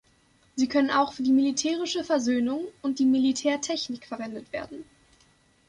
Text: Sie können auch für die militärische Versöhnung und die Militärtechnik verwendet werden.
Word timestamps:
Sie 0.55 0.67
können 0.67 0.89
auch 0.89 1.13
für 1.13 1.21
die 1.21 1.31
militärische 1.31 2.03
Versöhnung 2.03 2.65
und 2.81 2.97
die 2.97 3.05
Militärtechnik 3.05 4.07
verwendet 4.07 4.51
werden. 4.51 4.83